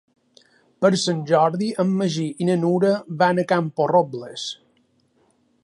Per 0.85 0.89
Sant 1.01 1.19
Jordi 1.31 1.67
en 1.83 1.91
Magí 1.99 2.25
i 2.45 2.49
na 2.49 2.57
Nura 2.63 2.95
van 3.21 3.43
a 3.43 3.47
Camporrobles. 3.53 4.47